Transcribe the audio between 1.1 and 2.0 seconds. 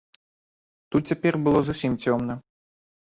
цяпер было зусім